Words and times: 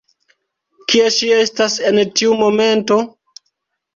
Kie 0.93 1.09
ŝi 1.17 1.27
estas 1.41 1.75
en 1.91 2.01
tiu 2.21 2.39
momento? 2.39 2.97